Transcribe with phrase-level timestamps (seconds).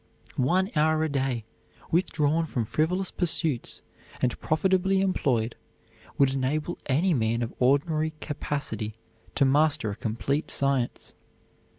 [0.37, 1.43] One hour a day
[1.91, 3.81] withdrawn from frivolous pursuits
[4.19, 5.53] and profitably employed
[6.17, 8.95] would enable any man of ordinary capacity
[9.35, 11.13] to master a complete science.